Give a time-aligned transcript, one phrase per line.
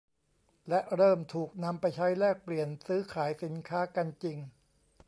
[0.69, 4.37] และเริ่มถูกนำไปใช้แลกเปลี่ยนซื้อขายสินค้ากันจริง